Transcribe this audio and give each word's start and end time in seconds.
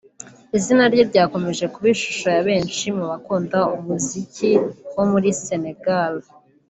Izina 0.57 0.83
rye 0.93 1.03
ryakomeje 1.09 1.65
kuba 1.73 1.87
ishusho 1.95 2.27
ya 2.35 2.41
benshi 2.47 2.85
mu 2.97 3.05
bakunda 3.11 3.57
umuziki 3.75 4.49
bo 4.93 5.03
muri 5.11 5.29
Senegal 5.45 6.13